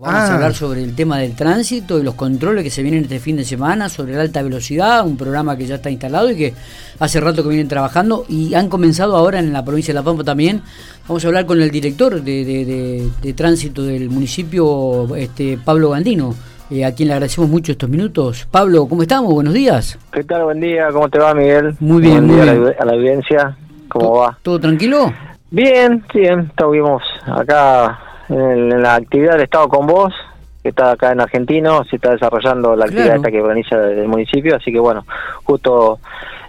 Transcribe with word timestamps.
Vamos 0.00 0.20
Ah. 0.20 0.30
a 0.30 0.34
hablar 0.36 0.54
sobre 0.54 0.84
el 0.84 0.94
tema 0.94 1.18
del 1.18 1.34
tránsito 1.34 1.98
y 1.98 2.04
los 2.04 2.14
controles 2.14 2.62
que 2.62 2.70
se 2.70 2.82
vienen 2.82 3.02
este 3.02 3.18
fin 3.18 3.36
de 3.36 3.44
semana, 3.44 3.88
sobre 3.88 4.12
la 4.14 4.20
alta 4.22 4.42
velocidad, 4.42 5.04
un 5.04 5.16
programa 5.16 5.56
que 5.56 5.66
ya 5.66 5.74
está 5.74 5.90
instalado 5.90 6.30
y 6.30 6.36
que 6.36 6.54
hace 7.00 7.18
rato 7.20 7.42
que 7.42 7.48
vienen 7.48 7.66
trabajando 7.66 8.24
y 8.28 8.54
han 8.54 8.68
comenzado 8.68 9.16
ahora 9.16 9.40
en 9.40 9.52
la 9.52 9.64
provincia 9.64 9.92
de 9.92 9.98
La 9.98 10.04
Pampa 10.04 10.22
también. 10.22 10.62
Vamos 11.08 11.24
a 11.24 11.26
hablar 11.28 11.46
con 11.46 11.60
el 11.60 11.72
director 11.72 12.22
de, 12.22 12.44
de- 12.44 12.64
de- 12.64 13.08
de 13.20 13.32
tránsito 13.32 13.82
del 13.82 14.08
municipio, 14.08 15.16
este 15.16 15.58
Pablo 15.64 15.90
Gandino, 15.90 16.32
eh, 16.70 16.84
a 16.84 16.94
quien 16.94 17.08
le 17.08 17.14
agradecemos 17.14 17.50
mucho 17.50 17.72
estos 17.72 17.90
minutos. 17.90 18.46
Pablo, 18.48 18.86
¿cómo 18.86 19.02
estamos? 19.02 19.34
Buenos 19.34 19.52
días. 19.54 19.98
¿Qué 20.12 20.22
tal? 20.22 20.44
Buen 20.44 20.60
día, 20.60 20.90
¿cómo 20.92 21.08
te 21.08 21.18
va, 21.18 21.34
Miguel? 21.34 21.74
Muy 21.80 22.02
bien, 22.02 22.24
Buen 22.24 22.26
muy 22.26 22.34
día 22.36 22.42
a 22.44 22.46
la 22.46 22.52
bien. 22.52 22.74
A, 22.78 22.84
la, 22.84 22.92
audiencia, 22.92 23.56
¿cómo 23.88 24.04
¿Todo- 24.10 24.18
va? 24.20 24.38
¿Todo 24.42 24.60
tranquilo? 24.60 25.12
Bien, 25.50 26.04
bien, 26.14 26.40
estuvimos 26.50 27.02
acá 27.26 27.98
en, 28.28 28.82
la 28.82 28.94
actividad 28.96 29.32
del 29.32 29.42
Estado 29.42 29.68
con 29.68 29.86
vos, 29.86 30.12
que 30.62 30.70
está 30.70 30.92
acá 30.92 31.12
en 31.12 31.20
Argentino, 31.20 31.84
se 31.84 31.96
está 31.96 32.10
desarrollando 32.12 32.74
la 32.76 32.84
actividad 32.84 33.04
Claro. 33.06 33.20
esta 33.20 33.30
que 33.30 33.40
organiza 33.40 33.76
el 33.76 34.08
municipio, 34.08 34.56
así 34.56 34.72
que 34.72 34.78
bueno, 34.80 35.04
justo 35.44 35.98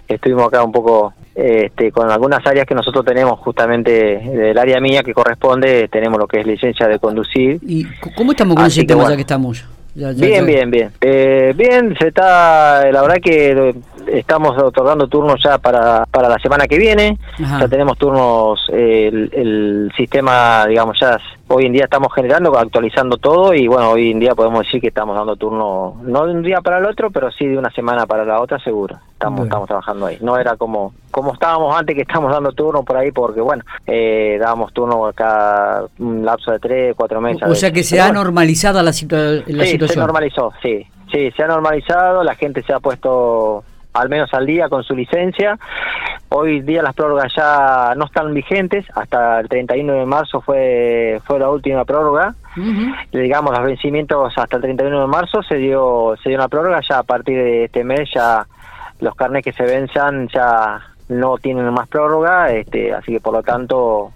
estuvimos 0.08 0.48
acá 0.48 0.62
un 0.64 0.72
poco 0.72 1.14
este, 1.34 1.92
con 1.92 2.10
algunas 2.10 2.44
áreas 2.46 2.66
que 2.66 2.74
nosotros 2.74 3.04
tenemos 3.04 3.38
justamente 3.38 3.90
del 4.18 4.58
área 4.58 4.80
mía 4.80 5.02
que 5.02 5.14
corresponde, 5.14 5.88
tenemos 5.88 6.18
lo 6.18 6.26
que 6.26 6.40
es 6.40 6.46
licencia 6.46 6.88
de 6.88 6.98
conducir, 6.98 7.58
¿Y 7.62 7.84
cómo 8.16 8.32
estamos 8.32 8.56
con 8.56 8.66
ese 8.66 8.80
que 8.80 8.86
tema 8.88 9.08
ya 9.08 9.14
que 9.14 9.22
estamos? 9.22 9.64
Ya- 9.94 10.12
ya- 10.12 10.24
Bien, 10.26 10.40
ya- 10.40 10.46
bien, 10.46 10.70
bien. 10.70 10.90
Eh, 11.00 11.52
bien, 11.56 11.96
se 11.98 12.08
está, 12.08 12.90
la 12.92 13.02
verdad 13.02 13.16
que 13.22 13.74
estamos 14.12 14.56
otorgando 14.60 15.08
turnos 15.08 15.40
ya 15.42 15.58
para, 15.58 16.06
para 16.06 16.28
la 16.28 16.38
semana 16.38 16.66
que 16.68 16.78
viene. 16.78 17.18
Ajá. 17.42 17.60
Ya 17.60 17.68
tenemos 17.68 17.98
turnos, 17.98 18.68
eh, 18.72 19.08
el, 19.12 19.30
el 19.32 19.92
sistema, 19.96 20.64
digamos, 20.68 20.98
ya 21.00 21.18
hoy 21.52 21.66
en 21.66 21.72
día 21.72 21.84
estamos 21.84 22.12
generando, 22.14 22.56
actualizando 22.56 23.16
todo 23.16 23.52
y 23.52 23.66
bueno, 23.66 23.90
hoy 23.90 24.12
en 24.12 24.20
día 24.20 24.34
podemos 24.36 24.60
decir 24.60 24.80
que 24.80 24.88
estamos 24.88 25.16
dando 25.16 25.34
turno, 25.36 25.96
no 26.02 26.26
de 26.26 26.32
un 26.32 26.42
día 26.42 26.60
para 26.60 26.78
el 26.78 26.86
otro, 26.86 27.10
pero 27.10 27.30
sí 27.32 27.46
de 27.46 27.58
una 27.58 27.70
semana 27.70 28.06
para 28.06 28.24
la 28.24 28.40
otra, 28.40 28.58
seguro. 28.60 28.96
Estamos, 29.12 29.38
Bueno. 29.40 29.44
estamos 29.48 29.66
trabajando 29.68 30.06
ahí. 30.06 30.18
No 30.20 30.38
era 30.38 30.56
como 30.56 30.92
como 31.10 31.32
estábamos 31.32 31.76
antes 31.76 31.96
que 31.96 32.02
estamos 32.02 32.30
dando 32.30 32.52
turno 32.52 32.84
por 32.84 32.96
ahí, 32.96 33.10
porque 33.10 33.40
bueno, 33.40 33.64
eh, 33.86 34.38
dábamos 34.40 34.72
turno 34.72 35.10
cada 35.14 35.86
un 35.98 36.24
lapso 36.24 36.52
de 36.52 36.60
tres, 36.60 36.94
cuatro 36.96 37.20
meses. 37.20 37.42
O 37.48 37.54
sea 37.56 37.72
que 37.72 37.82
se 37.82 37.96
Pero 37.96 38.04
ha 38.04 38.06
bueno. 38.08 38.22
normalizado 38.24 38.80
la, 38.82 38.92
situa- 38.92 39.42
la 39.46 39.64
sí, 39.64 39.70
situación. 39.72 39.88
se 39.94 39.98
normalizó, 40.00 40.52
sí. 40.62 40.86
Sí, 41.10 41.32
se 41.36 41.42
ha 41.42 41.48
normalizado, 41.48 42.22
la 42.22 42.36
gente 42.36 42.62
se 42.62 42.72
ha 42.72 42.78
puesto 42.78 43.64
al 43.92 44.08
menos 44.08 44.32
al 44.32 44.46
día 44.46 44.68
con 44.68 44.84
su 44.84 44.94
licencia. 44.94 45.58
Hoy 46.32 46.60
día 46.60 46.80
las 46.80 46.94
prórrogas 46.94 47.32
ya 47.34 47.92
no 47.96 48.04
están 48.04 48.32
vigentes, 48.32 48.86
hasta 48.94 49.40
el 49.40 49.48
31 49.48 49.92
de 49.94 50.06
marzo 50.06 50.40
fue 50.40 51.20
fue 51.24 51.40
la 51.40 51.50
última 51.50 51.84
prórroga. 51.84 52.34
Digamos, 53.10 53.52
los 53.52 53.64
vencimientos 53.64 54.32
hasta 54.36 54.56
el 54.56 54.62
31 54.62 55.00
de 55.00 55.06
marzo 55.08 55.42
se 55.42 55.56
dio 55.56 56.14
se 56.22 56.28
dio 56.28 56.38
una 56.38 56.48
prórroga, 56.48 56.80
ya 56.88 57.00
a 57.00 57.02
partir 57.02 57.36
de 57.36 57.64
este 57.64 57.82
mes 57.82 58.08
ya 58.14 58.46
los 59.00 59.16
carnes 59.16 59.42
que 59.42 59.52
se 59.52 59.64
venzan 59.64 60.28
ya 60.28 60.80
no 61.08 61.36
tienen 61.38 61.68
más 61.72 61.88
prórroga, 61.88 62.52
este, 62.52 62.94
así 62.94 63.12
que 63.12 63.20
por 63.20 63.32
lo 63.32 63.42
tanto 63.42 64.12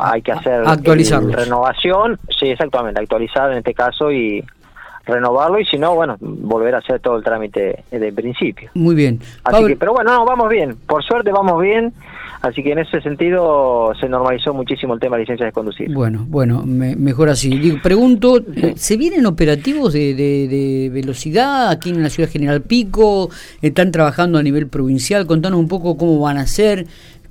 hay 0.00 0.22
que 0.22 0.32
hacer 0.32 0.62
renovación, 0.64 2.18
sí, 2.38 2.50
exactamente, 2.50 3.00
actualizar 3.00 3.50
en 3.50 3.58
este 3.58 3.74
caso 3.74 4.12
y 4.12 4.44
renovarlo 5.06 5.58
y 5.60 5.64
si 5.64 5.78
no, 5.78 5.94
bueno, 5.94 6.16
volver 6.20 6.74
a 6.74 6.78
hacer 6.78 7.00
todo 7.00 7.16
el 7.16 7.22
trámite 7.24 7.84
de 7.90 8.12
principio. 8.12 8.70
Muy 8.74 8.94
bien. 8.94 9.20
Así 9.44 9.52
Pablo, 9.52 9.68
que, 9.68 9.76
pero 9.76 9.92
bueno, 9.92 10.12
no, 10.12 10.24
vamos 10.24 10.48
bien, 10.50 10.76
por 10.86 11.02
suerte 11.04 11.30
vamos 11.30 11.62
bien, 11.62 11.92
así 12.42 12.62
que 12.62 12.72
en 12.72 12.80
ese 12.80 13.00
sentido 13.00 13.92
se 14.00 14.08
normalizó 14.08 14.52
muchísimo 14.52 14.94
el 14.94 15.00
tema 15.00 15.16
de 15.16 15.22
licencias 15.22 15.46
de 15.46 15.52
conducir. 15.52 15.94
Bueno, 15.94 16.24
bueno, 16.28 16.64
me- 16.66 16.96
mejor 16.96 17.28
así. 17.28 17.56
Digo, 17.56 17.78
pregunto, 17.82 18.38
eh, 18.38 18.74
¿se 18.76 18.96
vienen 18.96 19.26
operativos 19.26 19.92
de, 19.92 20.14
de- 20.14 20.48
de 20.48 20.90
velocidad 20.92 21.70
aquí 21.70 21.90
en 21.90 22.02
la 22.02 22.10
ciudad 22.10 22.28
General 22.28 22.60
Pico? 22.62 23.30
¿Están 23.62 23.92
trabajando 23.92 24.38
a 24.38 24.42
nivel 24.42 24.66
provincial? 24.66 25.26
Contanos 25.26 25.60
un 25.60 25.68
poco 25.68 25.96
cómo 25.96 26.18
van 26.20 26.36
a 26.38 26.46
ser, 26.46 26.86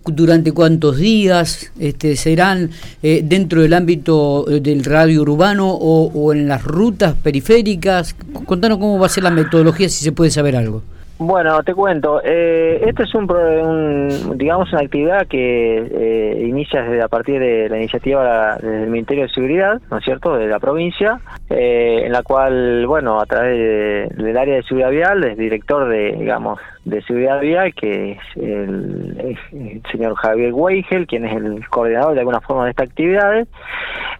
durante 0.07 0.51
cuántos 0.51 0.97
días, 0.97 1.71
este, 1.79 2.15
serán 2.15 2.69
eh, 3.03 3.21
dentro 3.23 3.61
del 3.61 3.73
ámbito 3.73 4.49
eh, 4.49 4.59
del 4.59 4.83
radio 4.83 5.21
urbano 5.21 5.69
o, 5.69 6.11
o 6.13 6.33
en 6.33 6.47
las 6.47 6.63
rutas 6.63 7.15
periféricas. 7.15 8.15
Contanos 8.45 8.77
cómo 8.77 8.99
va 8.99 9.07
a 9.07 9.09
ser 9.09 9.23
la 9.23 9.31
metodología, 9.31 9.89
si 9.89 10.03
se 10.03 10.11
puede 10.11 10.31
saber 10.31 10.55
algo. 10.55 10.83
Bueno, 11.17 11.63
te 11.63 11.73
cuento. 11.73 12.19
Eh, 12.25 12.81
este 12.85 13.03
es 13.03 13.15
un, 13.15 13.31
un, 13.31 14.37
digamos, 14.37 14.71
una 14.73 14.81
actividad 14.81 15.25
que 15.27 15.77
eh, 15.77 16.43
inicia 16.45 16.81
desde 16.83 17.01
a 17.01 17.07
partir 17.07 17.39
de 17.39 17.69
la 17.69 17.77
iniciativa 17.77 18.57
del 18.57 18.89
Ministerio 18.89 19.23
de 19.23 19.29
Seguridad, 19.29 19.79
¿no 19.89 19.97
es 19.99 20.03
cierto?, 20.03 20.35
de 20.35 20.47
la 20.47 20.59
provincia, 20.59 21.21
eh, 21.49 22.01
en 22.05 22.11
la 22.11 22.21
cual, 22.21 22.85
bueno, 22.85 23.21
a 23.21 23.25
través 23.25 23.57
de- 23.57 24.23
del 24.23 24.37
área 24.37 24.55
de 24.55 24.63
seguridad 24.63 24.89
vial, 24.91 25.23
el 25.23 25.37
director 25.37 25.87
de, 25.87 26.11
digamos, 26.19 26.59
de 26.83 27.01
seguridad 27.03 27.39
vial, 27.39 27.73
que 27.73 28.11
es 28.11 28.19
el, 28.35 29.37
el 29.57 29.81
señor 29.91 30.15
Javier 30.15 30.51
Weigel, 30.53 31.07
quien 31.07 31.25
es 31.25 31.33
el 31.35 31.65
coordinador 31.69 32.13
de 32.13 32.19
alguna 32.19 32.41
forma 32.41 32.65
de 32.65 32.71
estas 32.71 32.89
actividades. 32.89 33.47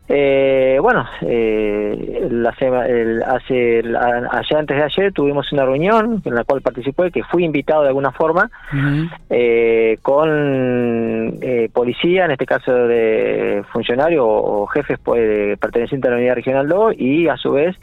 Eh, 0.07 0.77
bueno, 0.81 1.05
eh, 1.21 2.27
la 2.31 2.53
el- 2.87 3.23
hace 3.23 3.81
la- 3.83 4.29
allá 4.31 4.59
antes 4.59 4.77
de 4.77 4.83
ayer 4.83 5.11
tuvimos 5.13 5.51
una 5.51 5.65
reunión 5.65 6.21
en 6.23 6.35
la 6.35 6.43
cual 6.43 6.61
participé, 6.93 7.11
que 7.11 7.23
fui 7.23 7.43
invitado 7.43 7.81
de 7.83 7.87
alguna 7.89 8.11
forma 8.11 8.49
eh, 9.29 9.97
con 10.01 11.37
eh, 11.41 11.69
policía, 11.73 12.25
en 12.25 12.31
este 12.31 12.45
caso 12.45 12.71
de 12.73 13.63
funcionario 13.71 14.25
o, 14.27 14.65
jefes 14.67 14.99
pues, 15.03 15.57
pertenecientes 15.59 16.07
a 16.07 16.11
la 16.11 16.17
Unidad 16.17 16.35
Regional 16.35 16.67
2 16.67 16.95
y 16.97 17.27
a 17.27 17.37
su 17.37 17.51
vez 17.51 17.75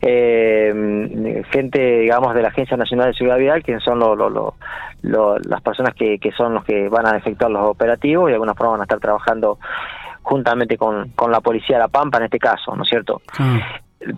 eh, 0.00 1.42
gente, 1.50 2.00
digamos, 2.00 2.34
de 2.34 2.42
la 2.42 2.48
Agencia 2.48 2.76
Nacional 2.76 3.08
de 3.08 3.14
Seguridad 3.14 3.38
Vial, 3.38 3.62
que 3.64 3.78
son 3.80 3.98
lo- 3.98 4.14
lo- 4.14 4.30
lo- 4.30 4.54
lo- 5.02 5.38
las 5.38 5.60
personas 5.62 5.94
que, 5.94 6.18
que 6.18 6.32
son 6.32 6.54
los 6.54 6.64
que 6.64 6.88
van 6.88 7.06
a 7.06 7.16
efectuar 7.16 7.50
los 7.50 7.62
operativos 7.68 8.28
y 8.28 8.30
de 8.30 8.34
alguna 8.34 8.54
forma 8.54 8.72
van 8.72 8.80
a 8.80 8.84
estar 8.84 9.00
trabajando 9.00 9.58
juntamente 10.22 10.76
con, 10.76 11.08
con 11.10 11.30
la 11.30 11.40
Policía 11.40 11.76
de 11.76 11.82
La 11.82 11.88
Pampa 11.88 12.18
en 12.18 12.24
este 12.24 12.38
caso, 12.38 12.74
¿no 12.76 12.82
es 12.82 12.88
cierto? 12.88 13.22
Ah, 13.38 13.58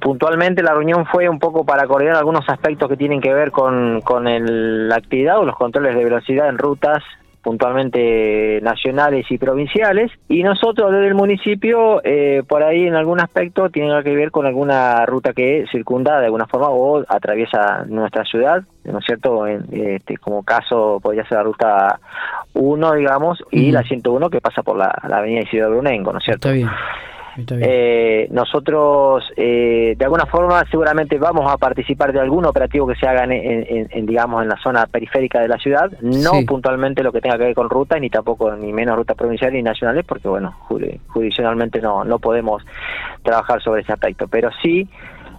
puntualmente 0.01 0.63
la 0.63 0.75
reunión 0.75 1.07
fue 1.07 1.29
un 1.29 1.39
poco 1.39 1.65
para 1.65 1.87
coordinar 1.87 2.17
algunos 2.17 2.49
aspectos 2.49 2.89
que 2.89 2.97
tienen 2.97 3.21
que 3.21 3.33
ver 3.33 3.51
con, 3.51 4.01
con 4.03 4.29
el- 4.29 4.89
la 4.89 4.97
actividad 4.97 5.39
o 5.39 5.45
los 5.45 5.57
controles 5.57 5.95
de 5.97 6.05
velocidad 6.05 6.49
en 6.49 6.59
rutas 6.59 7.03
puntualmente 7.43 8.61
nacionales 8.63 9.25
y 9.31 9.39
provinciales 9.39 10.11
y 10.29 10.43
nosotros 10.43 10.93
desde 10.93 11.09
el 11.09 11.15
municipio 11.15 12.03
eh, 12.05 12.43
por 12.47 12.63
ahí 12.63 12.87
en 12.87 12.95
algún 12.95 13.19
aspecto 13.21 13.71
tiene 13.71 14.03
que 14.03 14.15
ver 14.15 14.31
con 14.31 14.45
alguna 14.47 15.07
ruta 15.07 15.33
que 15.33 15.65
circunda 15.73 16.21
de 16.21 16.27
alguna 16.27 16.47
forma 16.47 16.69
o 16.69 17.03
atraviesa 17.09 17.85
nuestra 17.87 18.25
ciudad 18.25 18.63
¿no 18.85 18.99
es 18.99 19.05
cierto? 19.07 19.47
En, 19.47 19.65
este, 19.73 20.19
como 20.19 20.43
caso 20.43 21.01
podría 21.03 21.25
ser 21.25 21.39
la 21.39 21.45
ruta 21.45 22.01
1 22.55 22.93
digamos 22.95 23.43
y 23.51 23.65
Ujú. 23.69 23.73
la 23.75 23.83
101 23.85 24.29
que 24.31 24.41
pasa 24.43 24.63
por 24.63 24.77
la, 24.77 24.93
la 25.09 25.19
avenida 25.19 25.41
Isidro 25.43 25.71
Brunengo 25.71 26.13
¿no 26.13 26.19
es 26.19 26.25
cierto? 26.25 26.49
está 26.49 26.55
bien. 26.55 26.69
Eh, 27.63 28.29
nosotros, 28.31 29.25
eh, 29.37 29.95
de 29.97 30.05
alguna 30.05 30.27
forma, 30.27 30.65
seguramente 30.71 31.19
vamos 31.19 31.51
a 31.51 31.57
participar 31.57 32.13
de 32.13 32.21
algún 32.21 32.45
operativo 32.47 32.87
que 32.87 32.97
se 32.97 33.07
haga, 33.07 33.25
en, 33.25 33.33
en- 33.33 34.07
digamos, 34.07 34.43
en 34.43 34.49
la 34.49 34.57
zona 34.63 34.87
periférica 34.87 35.41
de 35.41 35.49
la 35.49 35.57
ciudad, 35.59 35.91
no 36.01 36.33
Sí. 36.33 36.45
puntualmente 36.45 37.03
lo 37.03 37.13
que 37.13 37.21
tenga 37.21 37.39
que 37.39 37.45
ver 37.45 37.55
con 37.55 37.71
rutas, 37.71 38.01
ni 38.01 38.11
tampoco, 38.11 38.51
ni 38.57 38.73
menos 38.73 38.97
rutas 38.97 39.17
provinciales 39.17 39.55
ni 39.55 39.63
nacionales, 39.63 40.05
porque, 40.07 40.29
bueno, 40.29 40.53
jurisdiccionalmente 41.09 41.81
no, 41.81 42.05
no 42.05 42.19
podemos 42.19 42.63
trabajar 43.23 43.63
sobre 43.63 43.83
ese 43.83 43.93
aspecto, 43.93 44.27
pero 44.29 44.51
sí 44.63 44.89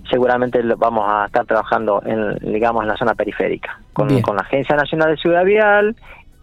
seguramente 0.10 0.62
lo- 0.64 0.78
vamos 0.78 1.06
a 1.08 1.26
estar 1.26 1.46
trabajando 1.46 2.02
en, 2.06 2.38
digamos, 2.52 2.82
en 2.84 2.90
la 2.90 2.98
zona 2.98 3.14
periférica, 3.16 3.80
con, 3.94 4.22
con 4.22 4.36
la 4.36 4.42
Agencia 4.42 4.76
Nacional 4.76 5.12
de 5.12 5.18
Ciudad 5.18 5.44
Vial, 5.46 5.96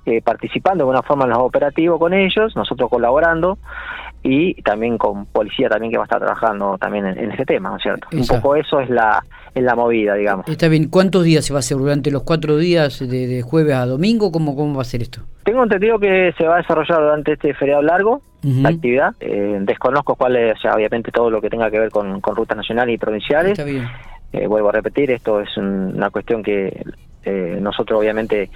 eh, 0.07 0.23
participando 0.23 0.79
de 0.79 0.83
alguna 0.85 1.03
forma 1.03 1.25
en 1.25 1.31
los 1.31 1.39
operativos 1.41 1.99
con 1.99 2.15
ellos, 2.15 2.57
nosotros 2.57 2.89
colaborando, 2.89 3.59
y 4.31 4.55
también 4.63 4.99
con 4.99 5.25
policía 5.27 5.69
también 5.69 5.91
que 5.91 5.97
va 5.99 6.05
a 6.05 6.07
estar 6.07 6.21
trabajando 6.21 6.77
también 6.79 7.07
en, 7.07 7.19
en 7.19 7.33
ese 7.33 7.45
tema, 7.47 7.71
¿no 7.71 7.77
es 7.77 7.83
cierto? 7.83 8.07
Exacto. 8.13 8.35
Un 8.35 8.41
poco 8.43 8.57
eso 8.57 8.81
es 8.81 8.91
la, 8.91 9.25
es 9.55 9.63
la 9.63 9.75
movida, 9.75 10.15
digamos. 10.15 10.47
Está 10.49 10.69
bien. 10.69 10.89
¿Cuántos 10.89 11.25
días 11.25 11.45
se 11.47 11.53
va 11.53 11.59
a 11.59 11.61
hacer? 11.61 11.79
¿Durante 11.79 12.11
los 12.11 12.23
cuatro 12.25 12.57
días 12.59 12.99
de, 13.01 13.27
de 13.27 13.43
jueves 13.43 13.75
a 13.75 13.87
domingo? 13.87 14.31
¿Cómo, 14.31 14.55
¿Cómo 14.55 14.75
va 14.77 14.83
a 14.83 14.85
ser 14.85 15.01
esto? 15.03 15.23
Tengo 15.45 15.63
entendido 15.63 15.99
que 15.99 16.33
se 16.37 16.45
va 16.45 16.57
a 16.57 16.59
desarrollar 16.59 17.01
durante 17.01 17.33
este 17.33 17.55
feriado 17.55 17.83
largo 17.83 18.21
la 18.43 18.69
actividad. 18.69 19.15
Eh, 19.21 19.59
desconozco 19.63 20.15
cuál 20.15 20.37
es, 20.37 20.57
o 20.59 20.61
sea, 20.61 20.75
obviamente 20.75 21.11
todo 21.11 21.31
lo 21.31 21.41
que 21.41 21.49
tenga 21.51 21.71
que 21.71 21.79
ver 21.81 21.91
con, 21.91 22.21
con 22.21 22.37
rutas 22.37 22.57
nacionales 22.57 22.95
y 22.95 22.99
provinciales. 22.99 23.59
Eh, 23.59 24.47
vuelvo 24.47 24.69
a 24.69 24.73
repetir, 24.73 25.11
esto 25.11 25.41
es 25.41 25.57
un- 25.57 25.95
una 25.97 26.11
cuestión 26.11 26.43
que 26.43 26.83
eh, 27.25 27.59
nosotros 27.61 27.99
obviamente 27.99 28.51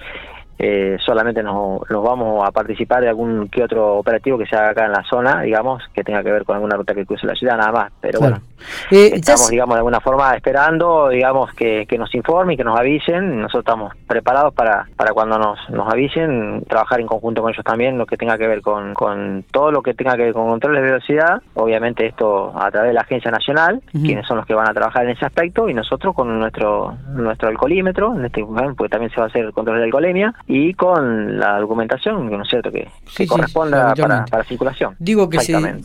eh, 0.59 0.97
solamente 1.03 1.41
nos, 1.41 1.81
nos, 1.89 2.03
vamos 2.03 2.47
a 2.47 2.51
participar 2.51 3.01
de 3.01 3.09
algún 3.09 3.49
que 3.49 3.63
otro 3.63 3.97
operativo 3.97 4.37
que 4.37 4.45
se 4.45 4.55
haga 4.55 4.69
acá 4.69 4.85
en 4.85 4.91
la 4.91 5.03
zona, 5.03 5.41
digamos, 5.41 5.83
que 5.93 6.03
tenga 6.03 6.23
que 6.23 6.31
ver 6.31 6.45
con 6.45 6.55
alguna 6.55 6.75
ruta 6.75 6.93
que 6.93 7.05
cruce 7.05 7.25
la 7.25 7.35
ciudad, 7.35 7.57
nada 7.57 7.71
más. 7.71 7.91
Pero 7.99 8.19
bueno, 8.19 8.39
eh, 8.91 9.11
estamos, 9.15 9.49
digamos, 9.49 9.75
de 9.75 9.79
alguna 9.79 9.99
forma 9.99 10.35
esperando, 10.35 11.09
digamos, 11.09 11.53
que, 11.53 11.85
que 11.87 11.97
nos 11.97 12.13
informen, 12.13 12.57
que 12.57 12.63
nos 12.63 12.79
avisen. 12.79 13.41
Nosotros 13.41 13.63
estamos 13.63 13.93
preparados 14.07 14.53
para, 14.53 14.87
para 14.95 15.13
cuando 15.13 15.37
nos, 15.37 15.69
nos 15.69 15.91
avisen, 15.91 16.63
trabajar 16.67 16.99
en 16.99 17.07
conjunto 17.07 17.41
con 17.41 17.51
ellos 17.51 17.65
también, 17.65 17.97
lo 17.97 18.05
que 18.05 18.17
tenga 18.17 18.37
que 18.37 18.47
ver 18.47 18.61
con, 18.61 18.93
con 18.93 19.43
todo 19.51 19.71
lo 19.71 19.81
que 19.81 19.93
tenga 19.93 20.15
que 20.15 20.23
ver 20.23 20.33
con 20.33 20.47
controles 20.47 20.81
de 20.81 20.87
velocidad. 20.87 21.41
Obviamente 21.55 22.05
esto 22.05 22.53
a 22.55 22.69
través 22.71 22.89
de 22.89 22.93
la 22.93 23.01
Agencia 23.01 23.31
Nacional, 23.31 23.81
quienes 23.91 24.27
son 24.27 24.37
los 24.37 24.45
que 24.45 24.53
van 24.53 24.69
a 24.69 24.73
trabajar 24.73 25.05
en 25.05 25.11
ese 25.11 25.25
aspecto, 25.25 25.67
y 25.69 25.73
nosotros 25.73 26.13
con 26.13 26.39
nuestro 26.39 26.95
nuestro 27.13 27.49
alcoholímetro, 27.49 28.13
en 28.15 28.25
este 28.25 28.43
porque 28.43 28.89
también 28.89 29.11
se 29.11 29.17
va 29.17 29.25
a 29.25 29.27
hacer 29.27 29.45
el 29.45 29.53
control 29.53 29.77
de 29.77 29.85
alcoholemia, 29.85 30.33
y 30.47 30.73
con 30.73 31.39
la 31.39 31.59
documentación, 31.59 32.29
¿no 32.29 32.43
es 32.43 32.49
cierto?, 32.49 32.71
que, 32.71 32.87
corresponda 33.27 33.93
para, 33.95 34.25
para, 34.25 34.43
circulación. 34.43 34.95
Digo 34.99 35.29
que 35.29 35.37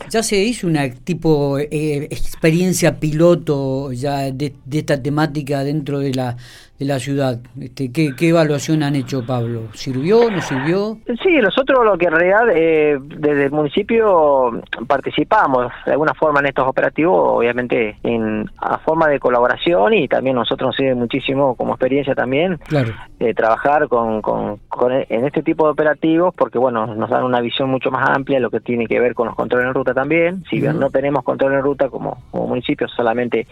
ya 0.09 0.23
se 0.23 0.37
hizo 0.37 0.67
una 0.67 0.89
tipo 0.89 1.57
eh, 1.57 2.07
experiencia 2.11 2.99
piloto 2.99 3.91
ya 3.93 4.31
de, 4.31 4.53
de 4.65 4.79
esta 4.79 5.01
temática 5.01 5.63
dentro 5.63 5.99
de 5.99 6.13
la 6.13 6.35
de 6.79 6.85
la 6.85 6.97
ciudad. 6.97 7.39
Este, 7.59 7.91
¿qué, 7.91 8.15
¿Qué 8.15 8.29
evaluación 8.29 8.83
han 8.83 8.95
hecho, 8.95 9.25
Pablo? 9.25 9.63
¿Sirvió, 9.73 10.31
no 10.31 10.41
sirvió? 10.41 10.97
Sí, 11.21 11.37
nosotros 11.41 11.85
lo 11.85 11.97
que 11.97 12.05
en 12.05 12.11
realidad 12.13 12.49
eh, 12.55 12.97
desde 13.01 13.45
el 13.45 13.51
municipio 13.51 14.61
participamos 14.87 15.71
de 15.85 15.91
alguna 15.91 16.13
forma 16.13 16.39
en 16.39 16.47
estos 16.47 16.65
operativos, 16.65 17.37
obviamente 17.37 17.97
en 18.03 18.49
a 18.57 18.77
forma 18.79 19.07
de 19.07 19.19
colaboración 19.19 19.93
y 19.93 20.07
también 20.07 20.35
nosotros 20.35 20.69
nos 20.69 20.75
sirve 20.77 20.95
muchísimo 20.95 21.55
como 21.55 21.73
experiencia 21.73 22.15
también 22.15 22.57
claro. 22.67 22.93
eh, 23.19 23.33
trabajar 23.33 23.87
con, 23.89 24.21
con, 24.21 24.57
con, 24.69 24.91
en 24.91 25.25
este 25.25 25.43
tipo 25.43 25.65
de 25.65 25.71
operativos 25.71 26.33
porque 26.35 26.57
bueno 26.57 26.87
nos 26.87 27.09
dan 27.09 27.23
una 27.23 27.41
visión 27.41 27.69
mucho 27.69 27.91
más 27.91 28.09
amplia 28.09 28.37
de 28.37 28.41
lo 28.41 28.49
que 28.49 28.61
tiene 28.61 28.87
que 28.87 28.99
ver 28.99 29.13
con 29.13 29.27
los 29.27 29.35
controles 29.35 29.67
en 29.67 29.73
ruta 29.73 29.93
también. 29.93 30.43
Si 30.49 30.61
bien 30.61 30.79
no 30.79 30.89
tenemos 30.89 31.23
control 31.23 31.53
en 31.53 31.61
ruta 31.61 31.89
como, 31.89 32.23
como 32.31 32.47
municipio, 32.47 32.87
solamente 32.87 33.47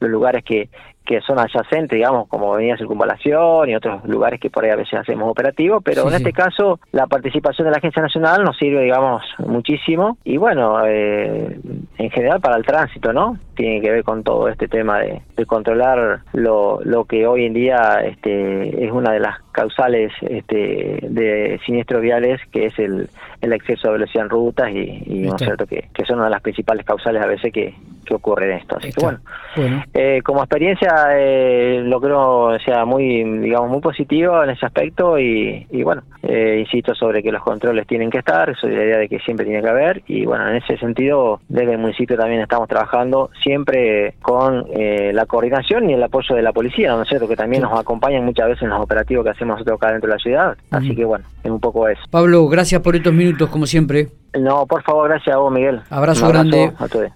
los 0.00 0.10
lugares 0.10 0.42
que 0.44 0.68
que 1.04 1.20
son 1.20 1.38
adyacentes, 1.38 1.96
digamos, 1.96 2.28
como 2.28 2.54
Avenida 2.54 2.76
Circunvalación 2.76 3.68
y 3.68 3.74
otros 3.74 4.04
lugares 4.04 4.40
que 4.40 4.50
por 4.50 4.64
ahí 4.64 4.70
a 4.70 4.76
veces 4.76 4.94
hacemos 5.00 5.30
operativos, 5.30 5.82
pero 5.84 6.08
en 6.08 6.14
este 6.14 6.32
caso 6.32 6.80
la 6.92 7.06
participación 7.06 7.66
de 7.66 7.72
la 7.72 7.78
Agencia 7.78 8.02
Nacional 8.02 8.44
nos 8.44 8.56
sirve, 8.56 8.82
digamos, 8.82 9.22
muchísimo 9.38 10.16
y 10.24 10.36
bueno, 10.36 10.84
eh, 10.86 11.58
en 11.98 12.10
general 12.10 12.40
para 12.40 12.56
el 12.56 12.64
tránsito, 12.64 13.12
¿no? 13.12 13.38
Tiene 13.54 13.80
que 13.80 13.90
ver 13.90 14.04
con 14.04 14.22
todo 14.22 14.48
este 14.48 14.68
tema 14.68 15.00
de, 15.00 15.22
de 15.36 15.46
controlar 15.46 16.20
lo, 16.32 16.80
lo 16.82 17.04
que 17.04 17.26
hoy 17.26 17.46
en 17.46 17.52
día 17.52 18.00
este, 18.04 18.84
es 18.84 18.92
una 18.92 19.12
de 19.12 19.20
las 19.20 19.41
causales 19.52 20.12
este, 20.22 20.98
de 21.02 21.60
siniestros 21.64 22.02
viales, 22.02 22.40
que 22.50 22.66
es 22.66 22.78
el, 22.78 23.08
el 23.40 23.52
exceso 23.52 23.88
de 23.88 23.92
velocidad 23.94 24.24
en 24.24 24.30
rutas 24.30 24.70
y, 24.72 25.02
y 25.06 25.18
¿no 25.20 25.36
es 25.36 25.42
cierto? 25.42 25.66
Que, 25.66 25.88
que, 25.94 26.04
son 26.04 26.16
una 26.16 26.26
de 26.26 26.30
las 26.32 26.42
principales 26.42 26.84
causales 26.84 27.22
a 27.22 27.26
veces 27.26 27.52
que, 27.52 27.74
que 28.04 28.14
ocurre 28.14 28.56
esto. 28.56 28.76
Así 28.76 28.92
que 28.92 29.00
bueno, 29.00 29.20
bueno. 29.56 29.84
Eh, 29.94 30.20
como 30.24 30.42
experiencia 30.42 31.08
eh, 31.12 31.82
lo 31.84 32.00
creo 32.00 32.58
sea 32.64 32.84
muy, 32.84 33.22
digamos, 33.40 33.70
muy 33.70 33.80
positivo 33.80 34.42
en 34.42 34.50
ese 34.50 34.66
aspecto 34.66 35.18
y, 35.18 35.66
y 35.70 35.82
bueno, 35.82 36.02
eh, 36.22 36.58
insisto 36.60 36.94
sobre 36.94 37.22
que 37.22 37.32
los 37.32 37.42
controles 37.42 37.86
tienen 37.86 38.08
que 38.08 38.18
estar, 38.18 38.56
soy 38.56 38.70
la 38.76 38.84
idea 38.84 38.98
de 38.98 39.08
que 39.08 39.18
siempre 39.18 39.44
tiene 39.44 39.60
que 39.60 39.68
haber 39.68 40.02
y 40.06 40.24
bueno, 40.24 40.48
en 40.48 40.56
ese 40.56 40.76
sentido 40.78 41.40
desde 41.48 41.72
el 41.72 41.78
municipio 41.78 42.16
también 42.16 42.40
estamos 42.40 42.68
trabajando 42.68 43.30
siempre 43.42 44.14
con 44.22 44.64
eh, 44.72 45.10
la 45.12 45.26
coordinación 45.26 45.90
y 45.90 45.94
el 45.94 46.02
apoyo 46.02 46.36
de 46.36 46.42
la 46.42 46.52
policía, 46.52 46.94
¿no 46.94 47.02
es 47.02 47.08
cierto? 47.08 47.26
Que 47.26 47.34
también 47.34 47.62
nos 47.62 47.78
acompañan 47.78 48.24
muchas 48.24 48.48
veces 48.48 48.62
en 48.62 48.68
los 48.68 48.80
operativos 48.80 49.24
que 49.24 49.30
hacemos 49.30 49.41
nosotros 49.46 49.76
acá 49.76 49.92
dentro 49.92 50.08
de 50.08 50.16
la 50.16 50.22
ciudad, 50.22 50.56
así 50.70 50.94
que 50.94 51.04
bueno, 51.04 51.24
es 51.42 51.50
un 51.50 51.60
poco 51.60 51.88
eso. 51.88 52.00
Pablo, 52.10 52.46
gracias 52.48 52.80
por 52.80 52.96
estos 52.96 53.12
minutos 53.12 53.48
como 53.48 53.66
siempre. 53.66 54.08
No, 54.38 54.66
por 54.66 54.82
favor, 54.82 55.08
gracias 55.08 55.34
a 55.34 55.38
vos, 55.38 55.52
Miguel. 55.52 55.80
Abrazo, 55.90 56.26
abrazo 56.26 56.28
grande. 56.28 56.72
A 56.78 56.88
todos. 56.88 57.10